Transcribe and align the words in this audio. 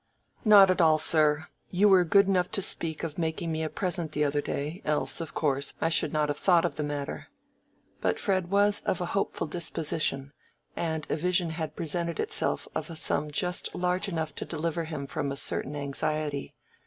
"Not 0.43 0.71
at 0.71 0.81
all, 0.81 0.97
sir. 0.97 1.45
You 1.69 1.87
were 1.87 2.03
good 2.03 2.27
enough 2.27 2.49
to 2.53 2.61
speak 2.63 3.03
of 3.03 3.19
making 3.19 3.51
me 3.51 3.61
a 3.61 3.69
present 3.69 4.13
the 4.13 4.23
other 4.23 4.41
day, 4.41 4.81
else, 4.83 5.21
of 5.21 5.35
course, 5.35 5.75
I 5.79 5.89
should 5.89 6.11
not 6.11 6.27
have 6.29 6.39
thought 6.39 6.65
of 6.65 6.75
the 6.75 6.81
matter." 6.81 7.27
But 8.01 8.17
Fred 8.19 8.49
was 8.49 8.81
of 8.87 8.99
a 8.99 9.05
hopeful 9.13 9.45
disposition, 9.45 10.33
and 10.75 11.05
a 11.11 11.15
vision 11.17 11.51
had 11.51 11.75
presented 11.75 12.19
itself 12.19 12.67
of 12.73 12.89
a 12.89 12.95
sum 12.95 13.29
just 13.29 13.75
large 13.75 14.09
enough 14.09 14.33
to 14.37 14.43
deliver 14.45 14.85
him 14.85 15.05
from 15.05 15.31
a 15.31 15.37
certain 15.37 15.75
anxiety. 15.75 16.55